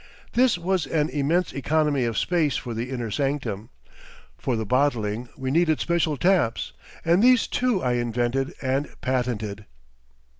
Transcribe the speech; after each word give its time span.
This 0.33 0.57
was 0.57 0.87
an 0.87 1.09
immense 1.09 1.53
economy 1.53 2.05
of 2.05 2.17
space 2.17 2.57
for 2.57 2.73
the 2.73 2.89
inner 2.89 3.11
sanctum. 3.11 3.69
For 4.35 4.55
the 4.55 4.65
bottling 4.65 5.29
we 5.37 5.51
needed 5.51 5.79
special 5.79 6.17
taps, 6.17 6.73
and 7.05 7.21
these, 7.21 7.45
too, 7.45 7.83
I 7.83 7.93
invented 7.93 8.55
and 8.63 8.89
patented. 9.01 9.67